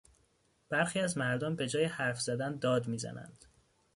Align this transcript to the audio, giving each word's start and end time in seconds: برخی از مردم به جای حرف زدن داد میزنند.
برخی 0.69 0.99
از 0.99 1.17
مردم 1.17 1.55
به 1.55 1.67
جای 1.69 1.85
حرف 1.85 2.21
زدن 2.21 2.55
داد 2.55 2.87
میزنند. 2.87 3.45